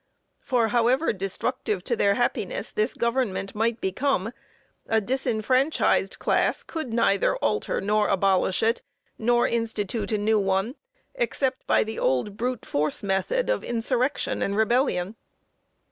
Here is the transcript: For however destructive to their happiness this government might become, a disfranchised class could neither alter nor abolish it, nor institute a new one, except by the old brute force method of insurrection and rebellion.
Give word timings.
For 0.39 0.69
however 0.69 1.13
destructive 1.13 1.83
to 1.83 1.95
their 1.95 2.15
happiness 2.15 2.71
this 2.71 2.95
government 2.95 3.53
might 3.53 3.79
become, 3.79 4.31
a 4.87 4.99
disfranchised 4.99 6.17
class 6.17 6.63
could 6.63 6.91
neither 6.91 7.35
alter 7.35 7.79
nor 7.81 8.07
abolish 8.07 8.63
it, 8.63 8.81
nor 9.19 9.47
institute 9.47 10.11
a 10.11 10.17
new 10.17 10.39
one, 10.39 10.73
except 11.13 11.67
by 11.67 11.83
the 11.83 11.99
old 11.99 12.35
brute 12.35 12.65
force 12.65 13.03
method 13.03 13.47
of 13.47 13.63
insurrection 13.63 14.41
and 14.41 14.57
rebellion. 14.57 15.17